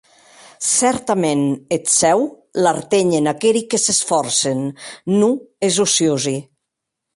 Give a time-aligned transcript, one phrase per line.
[0.77, 1.43] Cèrtament
[1.75, 2.19] eth Cèu
[2.63, 4.59] l’artenhen aqueri que s’esfòrcen,
[5.19, 5.33] non
[5.67, 6.37] es ociosi.